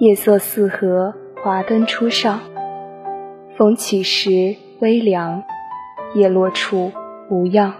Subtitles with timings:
[0.00, 2.40] 夜色四合，华灯初上。
[3.56, 5.42] 风起时微凉，
[6.14, 6.92] 叶落处
[7.28, 7.74] 无恙。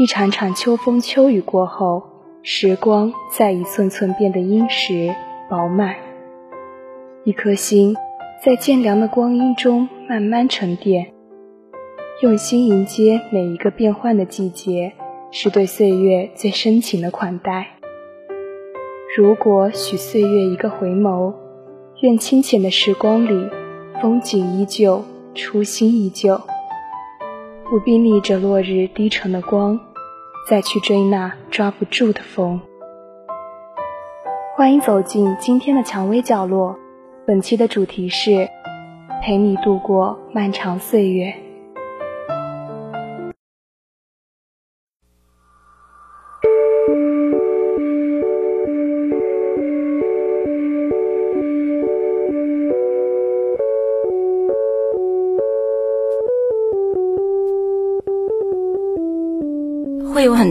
[0.00, 2.02] 一场场秋风秋雨过后，
[2.42, 5.14] 时光在一寸寸变得殷实
[5.50, 5.94] 饱满。
[7.24, 7.94] 一颗心
[8.42, 11.12] 在渐凉的光阴中慢慢沉淀。
[12.22, 14.94] 用心迎接每一个变换的季节，
[15.30, 17.77] 是对岁月最深情的款待。
[19.18, 21.34] 如果许岁月一个回眸，
[22.02, 23.50] 愿清浅的时光里，
[24.00, 25.02] 风景依旧，
[25.34, 26.40] 初心依旧。
[27.68, 29.80] 不必逆着落日低沉的光，
[30.48, 32.60] 再去追那抓不住的风。
[34.56, 36.78] 欢迎走进今天的蔷薇角落，
[37.26, 38.48] 本期的主题是
[39.20, 41.34] 陪你度过漫长岁月。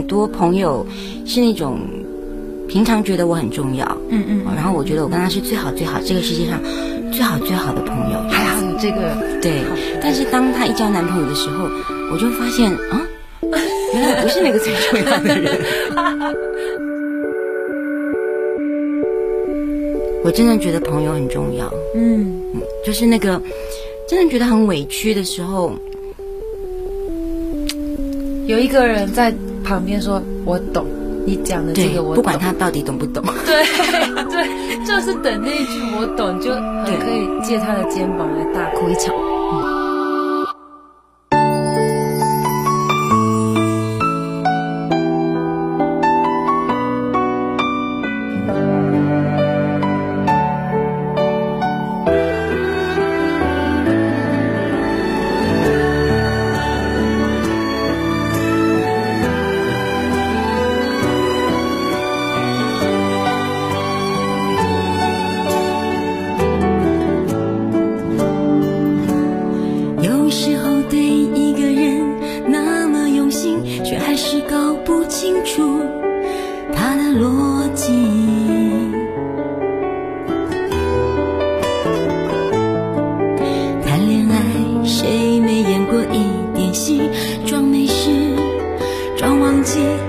[0.08, 0.86] 多朋友
[1.26, 1.80] 是那种
[2.68, 6.60] 平常觉得我很重要，嗯嗯，然后我觉得我跟他是最好最好这个世界上
[7.12, 9.64] 最好最好的朋友，还好这个对。
[10.02, 11.66] 但是当他一交男朋友的时候，
[12.12, 13.08] 我就发现啊，
[13.94, 15.58] 原来我不是那个最重要的人。
[20.24, 22.42] 我真的觉得朋友很重要，嗯，
[22.86, 23.42] 就是那个
[24.10, 25.72] 真的觉得很委屈的时候，
[28.46, 29.34] 有一个人在。
[29.68, 30.86] 旁边说：“我懂
[31.26, 33.22] 你讲的这个，我不管他到底懂不懂。
[33.46, 33.66] 对
[34.32, 39.14] 对，就是等那一句“我懂”，就很可以借他的肩膀来大哭一场。”
[89.68, 90.07] 记。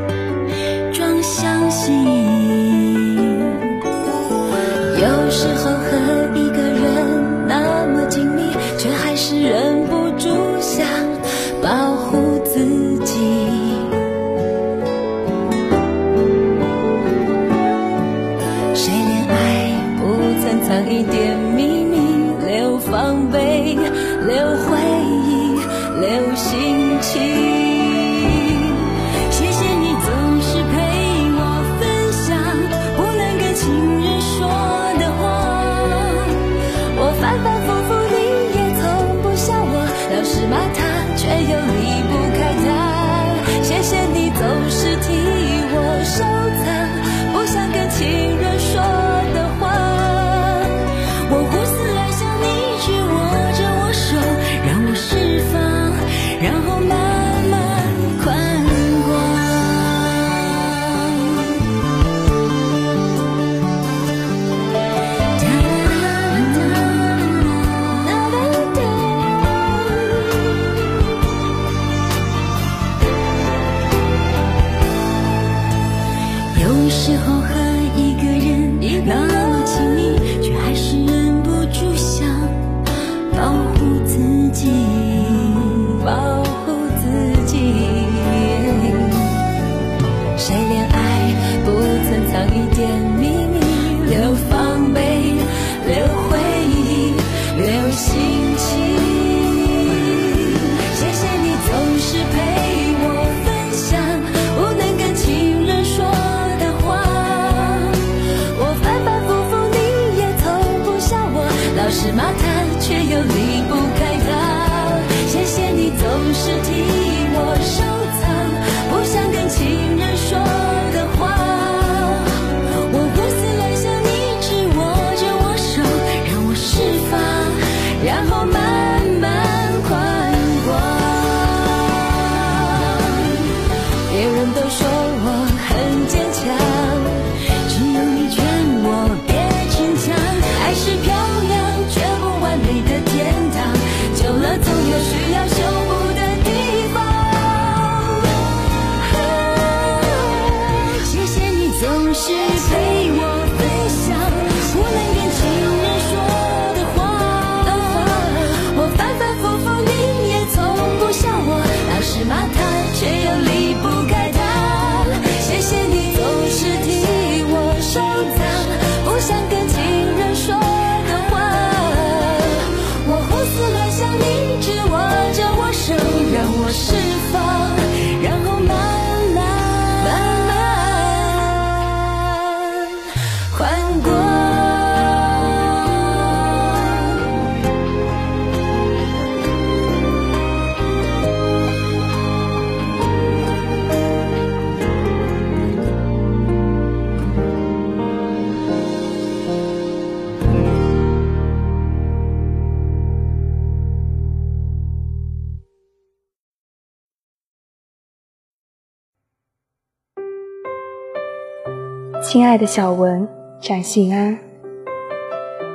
[212.31, 213.27] 亲爱的小文，
[213.59, 214.39] 展信安。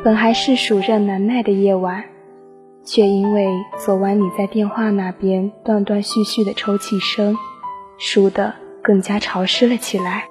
[0.04, 2.04] 本还是暑热难耐的夜晚，
[2.86, 3.48] 却因为
[3.84, 7.36] 昨晚你在电话那边断断续续的抽泣声，
[7.98, 8.54] 输得
[8.84, 10.26] 更加潮湿了起来。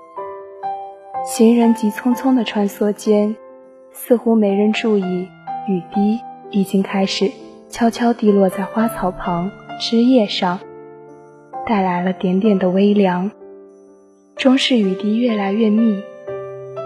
[1.25, 3.35] 行人急匆匆的穿梭间，
[3.91, 5.27] 似乎没人注意，
[5.67, 6.21] 雨滴
[6.53, 7.33] 已经开始
[7.69, 10.61] 悄悄滴落在花草旁、枝叶上，
[11.67, 13.33] 带来了点点的微凉。
[14.37, 16.01] 终是雨滴越来越密。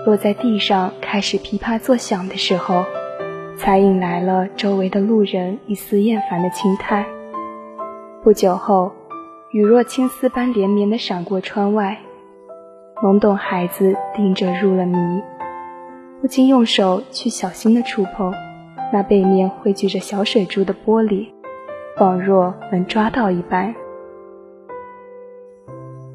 [0.06, 2.84] 落在地上开始噼啪作响的时候，
[3.56, 7.04] 才引来了周围的路人一丝厌烦的轻叹。
[8.22, 8.92] 不久后，
[9.50, 11.98] 雨若青丝般连绵的闪过窗外，
[13.02, 14.96] 懵懂孩子盯着入了迷，
[16.20, 18.32] 不禁用手去小心的触碰
[18.92, 21.26] 那背面汇聚着小水珠的玻璃，
[21.98, 23.74] 仿若能抓到一般。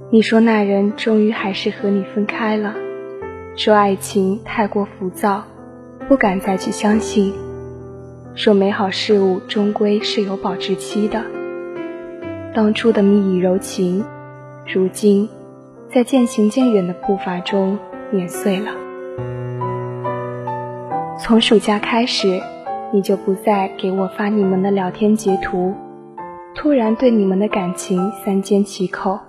[0.10, 2.74] 你说那人终于还是和你分开了。
[3.58, 5.44] 说爱情太过浮躁，
[6.08, 7.34] 不敢再去相信。
[8.34, 11.22] 说美好事物终归是有保质期的。
[12.56, 14.04] 当初的蜜意柔情，
[14.74, 15.28] 如今
[15.94, 17.78] 在渐行渐远的步伐中
[18.10, 18.72] 碾碎了。
[21.20, 22.42] 从暑假开始，
[22.94, 25.74] 你就不再给我发你们的聊天截图，
[26.56, 29.20] 突然对你们的感情三缄其口。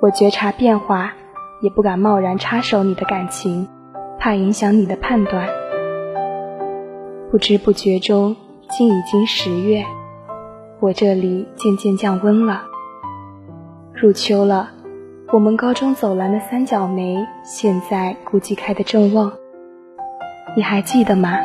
[0.00, 1.14] 我觉察变化。
[1.60, 3.68] 也不敢贸然插手你的感情，
[4.18, 5.48] 怕影响你的判断。
[7.30, 8.34] 不知不觉中，
[8.70, 9.84] 竟已经十月，
[10.80, 12.62] 我这里渐渐降温了。
[13.94, 14.70] 入秋了，
[15.30, 19.32] 我们高中走廊的三角梅现在估计开得正旺。
[20.56, 21.38] 你还记得吗？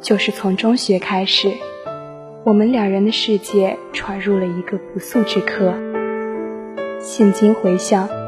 [0.00, 1.52] 就是从中学开始，
[2.44, 5.74] 我们两人的世界传入了一个不速之客。
[7.00, 8.19] 现今回想。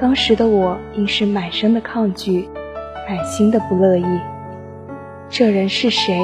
[0.00, 2.48] 当时的我应是满身的抗拒，
[3.08, 4.20] 满心的不乐意。
[5.28, 6.20] 这人是谁？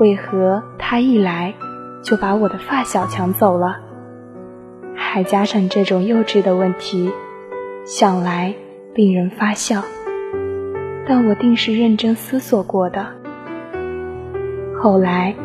[0.00, 1.54] 为何他一来
[2.02, 3.76] 就把我的发小抢走了？
[4.96, 7.12] 还加上这种幼稚的问题，
[7.84, 8.54] 想来
[8.94, 9.84] 令人发笑。
[11.06, 13.06] 但我定是认真思索过的。
[14.82, 15.36] 后来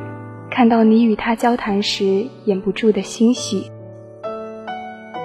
[0.49, 3.71] 看到你与他交谈时掩不住的欣喜。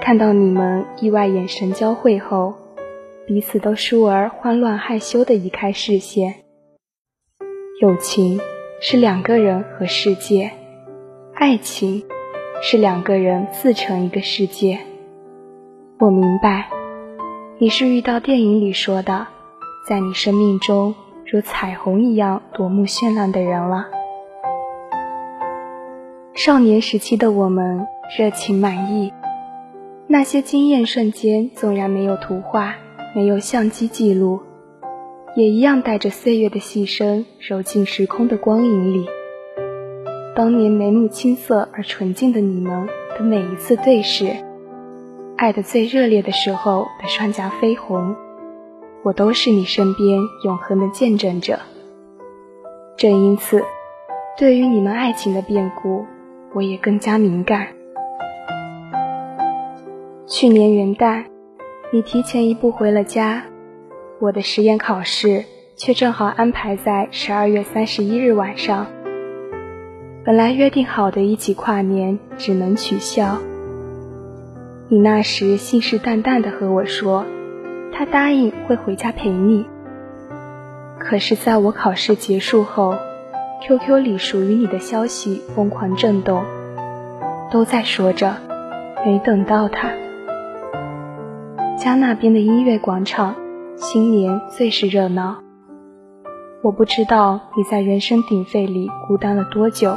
[0.05, 2.53] 看到你们意外眼神交汇后，
[3.25, 6.35] 彼此都倏而慌乱害羞地移开视线。
[7.81, 8.39] 友情
[8.79, 10.51] 是两个人和世界，
[11.33, 12.03] 爱情
[12.61, 14.77] 是两个人自成一个世界。
[15.97, 16.69] 我明白，
[17.57, 19.25] 你是遇到电影里说的，
[19.89, 20.93] 在你生命中
[21.25, 23.87] 如彩虹一样夺目绚烂的人了。
[26.35, 29.11] 少年时期的我们热情满溢。
[30.07, 32.75] 那些惊艳瞬间，纵然没有图画，
[33.15, 34.39] 没有相机记录，
[35.35, 39.07] 也一样带着岁月的细声，揉进时空的光影里。
[40.35, 44.27] 当年眉目青涩而纯净的你们的每一次对视，
[45.37, 48.15] 爱的最热烈的时候的双颊绯红，
[49.03, 51.59] 我都是你身边永恒的见证者。
[52.95, 53.63] 正因此，
[54.37, 56.05] 对于你们爱情的变故，
[56.53, 57.74] 我也更加敏感。
[60.37, 61.23] 去年元旦，
[61.93, 63.43] 你提前一步回了家，
[64.19, 65.45] 我的实验考试
[65.77, 68.87] 却正好安排在十二月三十一日晚上。
[70.25, 73.37] 本来约定好的一起跨年只能取消。
[74.89, 77.25] 你那时信誓旦旦地和我说，
[77.93, 79.65] 他答应会回家陪你。
[80.99, 82.97] 可是，在我考试结束后
[83.65, 86.43] ，QQ 里属于你的消息疯狂震动，
[87.49, 88.35] 都在说着
[89.05, 89.91] 没等到他。
[91.77, 93.35] 家那边的音乐广场
[93.75, 95.37] 新年最是热闹。
[96.63, 99.95] 我不知道你在人声鼎沸里孤单了多久，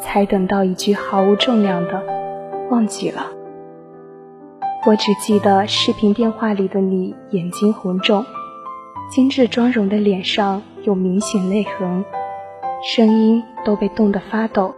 [0.00, 2.02] 才等到一句毫无重量的
[2.70, 3.26] “忘记了”。
[4.86, 8.24] 我只记得视频电话里的你眼睛红肿，
[9.10, 12.04] 精致妆容的脸上有明显泪痕，
[12.94, 14.74] 声音都被冻得发抖。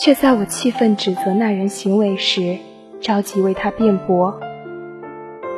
[0.00, 2.56] 却在我气愤指责那人行为时，
[3.00, 4.38] 着急为他辩驳。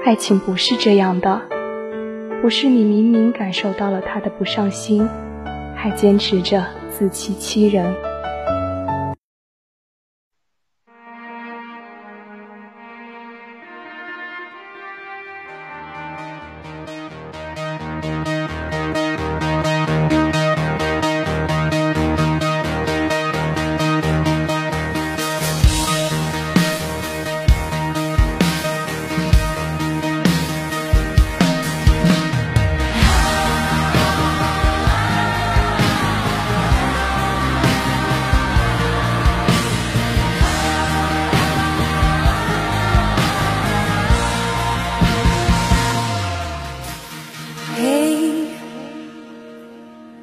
[0.02, 1.42] 爱情不是这样的，
[2.40, 5.06] 不是你明明感受到了他的不上心，
[5.76, 7.94] 还坚持着自欺欺人。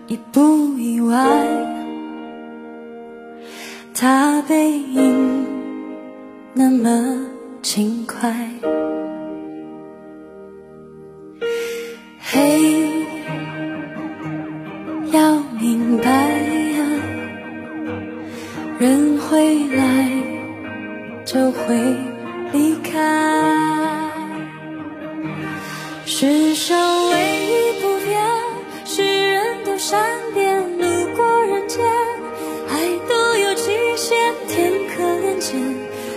[0.08, 1.16] 一步意外，
[3.94, 5.46] 他背影
[6.54, 7.28] 那么
[7.62, 8.50] 轻快。
[12.22, 13.06] 嘿，
[15.12, 16.80] 要明白啊，
[18.80, 20.10] 人回来
[21.26, 22.07] 就会。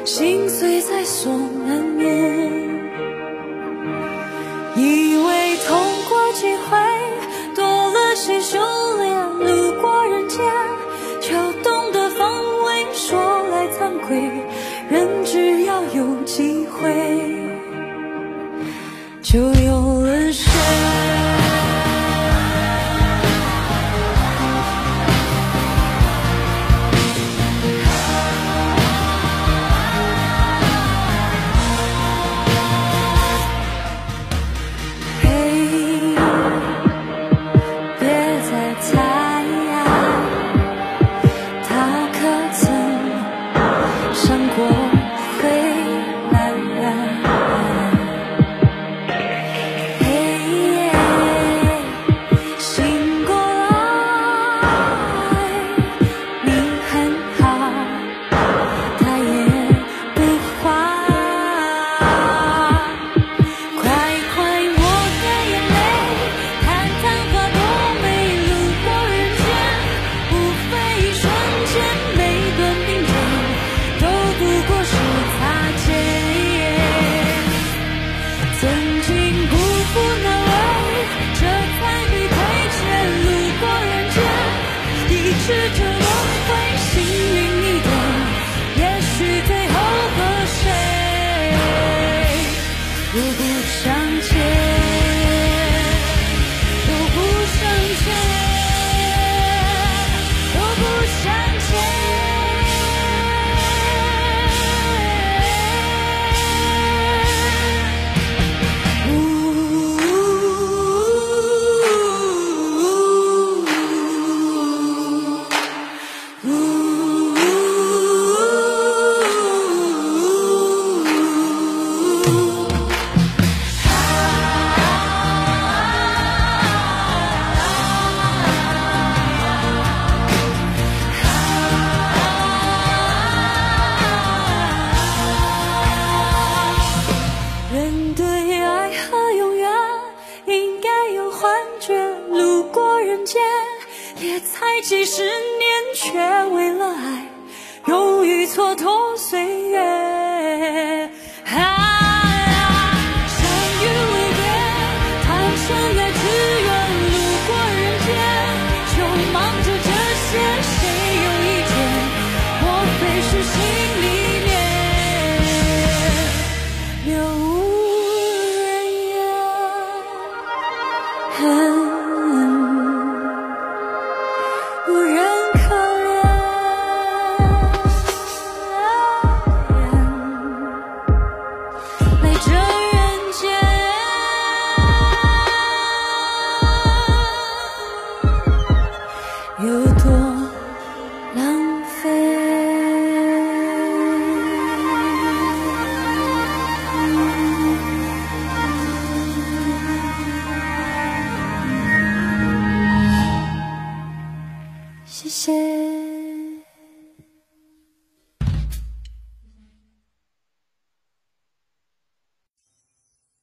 [0.05, 1.33] 心碎在所
[1.67, 2.60] 难免。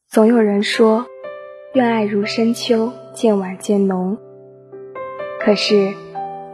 [0.10, 1.06] 总有人说，
[1.74, 4.18] 愿爱如深秋，渐晚渐浓。
[5.42, 5.94] 可是，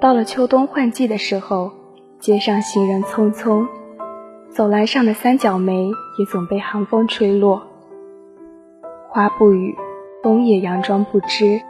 [0.01, 1.71] 到了秋冬换季的时候，
[2.19, 3.67] 街上行人匆匆，
[4.49, 5.85] 走廊上的三角梅
[6.17, 7.61] 也总被寒风吹落。
[9.09, 9.75] 花不语，
[10.23, 11.61] 风也佯装不知。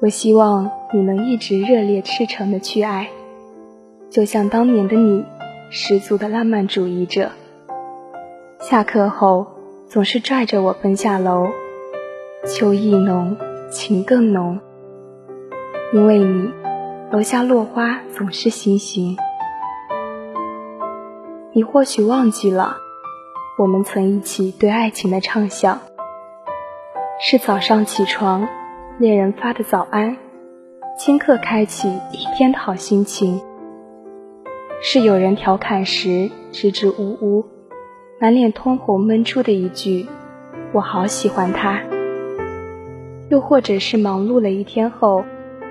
[0.00, 3.10] 我希望你能一直热烈赤诚的去爱，
[4.08, 5.26] 就像当年的你，
[5.68, 7.30] 十足的浪漫主义者。
[8.58, 9.46] 下课后
[9.88, 11.48] 总是拽着我奔下楼，
[12.44, 13.38] 秋意浓，
[13.70, 14.60] 情更浓。
[15.94, 16.52] 因为你，
[17.10, 19.16] 楼下落花总是心形。
[21.54, 22.76] 你或许忘记了，
[23.58, 25.80] 我们曾一起对爱情的畅想，
[27.18, 28.46] 是早上起床，
[28.98, 30.18] 恋人发的早安，
[31.00, 33.40] 顷刻开启一天的好心情；
[34.82, 37.46] 是有人调侃时支支吾吾，
[38.20, 40.04] 满脸通红闷出的一句
[40.74, 41.78] “我好喜欢他”；
[43.30, 45.24] 又或者是忙碌了一天后。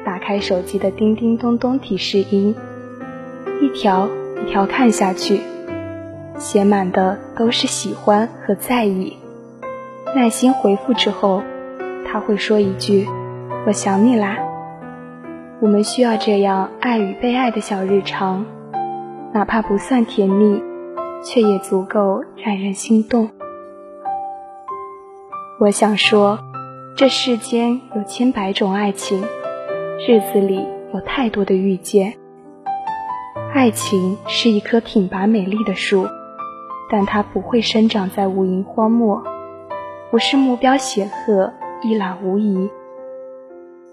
[0.05, 2.55] 打开手机的叮叮咚咚提示音，
[3.61, 4.07] 一条
[4.41, 5.41] 一条看下去，
[6.37, 9.17] 写满的都是喜欢和在意。
[10.15, 11.43] 耐心回复之后，
[12.05, 13.05] 他会说一句
[13.67, 14.37] ：“我想你啦。”
[15.59, 18.45] 我们需要这样爱与被爱的小日常，
[19.33, 20.63] 哪怕不算甜蜜，
[21.23, 23.29] 却也足够让人心动。
[25.59, 26.39] 我想说，
[26.95, 29.23] 这世间有千百种爱情。
[30.07, 32.13] 日子里有太多的遇见，
[33.51, 36.07] 爱情是一棵挺拔美丽的树，
[36.91, 39.23] 但它不会生长在无垠荒漠，
[40.11, 41.51] 不是目标显赫
[41.81, 42.69] 一览无遗。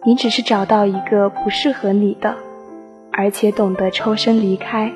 [0.05, 2.37] 你只是找到一个不适合你的，
[3.11, 4.93] 而且懂得抽身离开，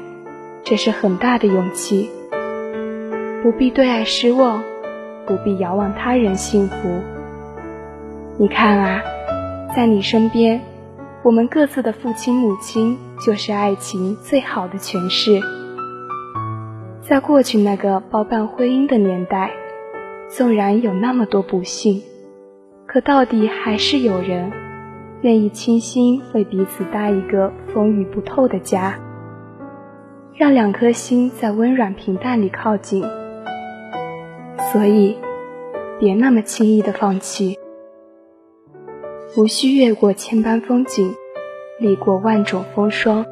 [0.62, 2.10] 这是很大的勇气。
[3.40, 4.60] 不必对爱失望，
[5.24, 6.74] 不必遥望他人幸福。
[8.36, 9.00] 你看啊，
[9.76, 10.60] 在你身边。
[11.24, 15.40] 我们各自的父亲母亲，就是爱情最好的诠释。
[17.02, 19.50] 在过去那个包办婚姻的年代，
[20.28, 22.02] 纵然有那么多不幸，
[22.86, 24.50] 可到底还是有人
[25.22, 28.94] 愿意倾心为彼此搭一个风雨不透的家，
[30.34, 33.04] 让两颗心在温软平淡里靠近。
[34.72, 35.16] 所以，
[35.98, 37.58] 别那么轻易的放弃。
[39.36, 41.14] 无需越过千般风景，
[41.78, 43.24] 历过万种风霜。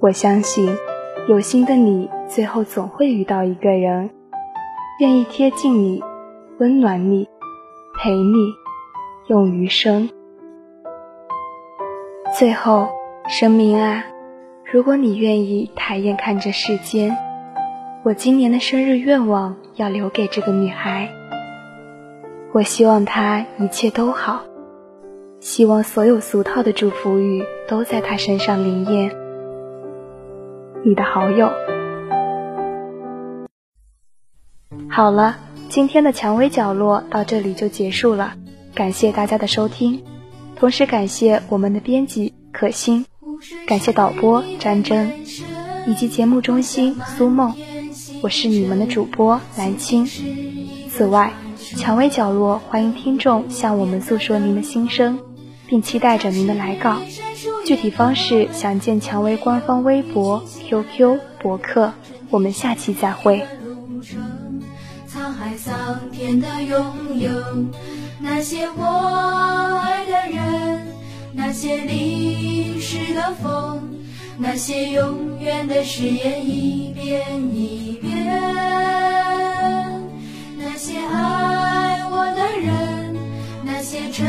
[0.00, 0.68] 我相信，
[1.28, 4.10] 有心的你，最后总会遇到一个人，
[5.00, 6.02] 愿意贴近你，
[6.58, 7.28] 温暖你，
[7.98, 8.52] 陪你，
[9.28, 10.10] 用余生。
[12.38, 12.88] 最后，
[13.28, 14.04] 生命啊，
[14.70, 17.16] 如果你愿意抬眼看这世间，
[18.04, 21.10] 我今年的生日愿望要留给这个女孩。
[22.52, 24.42] 我希望她一切都好。
[25.40, 29.10] 希望所有俗套的祝福语都在她身上灵验。
[30.84, 31.50] 你的好友。
[34.90, 35.38] 好了，
[35.70, 38.34] 今天的蔷薇角落到这里就结束了，
[38.74, 40.04] 感谢大家的收听，
[40.56, 43.06] 同时感谢我们的编辑可心，
[43.66, 45.10] 感谢导播詹真，
[45.86, 47.54] 以及节目中心苏梦，
[48.24, 50.06] 我是你们的主播蓝青。
[50.88, 51.34] 此外，
[51.76, 55.18] 蔷薇角落欢迎听众向我们诉说您的心声。
[55.66, 56.96] 并期待着您的来稿，
[57.66, 61.92] 具体方式详见蔷薇官方微博、QQ、博客。
[62.30, 63.46] 我们下期再会。
[68.22, 70.86] 那些我爱的人，
[71.34, 73.93] 那些淋湿的风，
[74.38, 77.22] 那些永远的誓言一遍
[77.54, 78.26] 一遍，
[80.58, 83.16] 那些爱我的人，
[83.64, 84.24] 那些沉。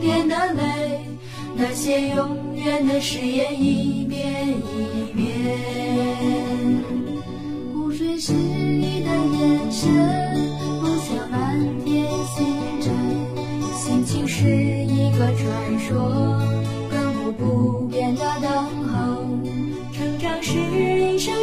[0.00, 1.00] 淀的泪，
[1.54, 5.22] 那些永远的誓言一遍一遍。
[7.74, 9.92] 湖水是你的眼神，
[10.82, 11.38] 梦想满
[11.84, 12.46] 天星
[12.80, 12.90] 辰，
[13.76, 16.40] 心情是一个传说，
[16.90, 18.50] 亘古不变的等
[18.88, 18.89] 候。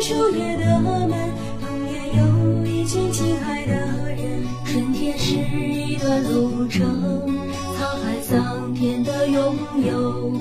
[0.07, 1.11] 一扇狩猎的门，
[1.59, 3.73] 童年有一群亲爱的
[4.15, 7.27] 人，春天是一段路程。
[7.75, 9.53] 沧海桑田的拥
[9.85, 10.31] 有，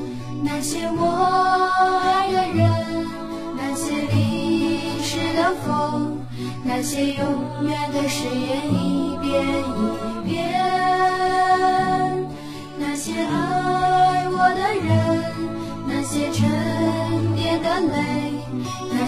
[0.45, 1.69] 那些我
[2.05, 3.09] 爱的人，
[3.57, 6.17] 那些淋湿的风，
[6.63, 10.55] 那些永远的誓言一遍一遍，
[12.79, 15.25] 那些爱我的人，
[15.89, 18.36] 那些沉淀的泪，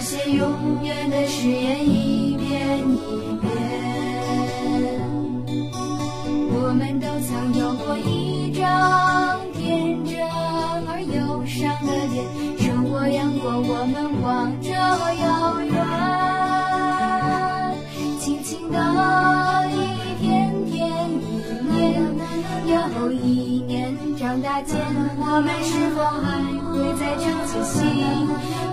[0.01, 3.38] 那些永远的誓言一遍一遍。
[22.99, 24.77] 又一年长大间，
[25.17, 27.79] 我们是否还会再唱起心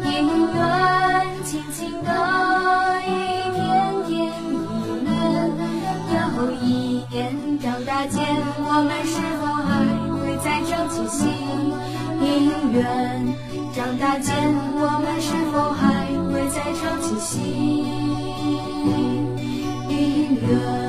[0.02, 0.12] 音
[0.52, 0.58] 乐？
[1.44, 2.10] 轻轻的
[3.06, 3.08] 一
[3.54, 3.56] 天
[4.08, 4.10] 天
[4.82, 5.14] 一年
[6.34, 6.66] 又一
[7.08, 7.14] 年。
[7.60, 8.18] 长大间，
[8.58, 9.70] 我们是否还
[10.18, 11.22] 会再唱起心
[12.20, 12.82] 音乐？
[13.72, 14.34] 长大间，
[14.74, 17.36] 我们是否还会再唱起心
[19.88, 20.85] 音乐？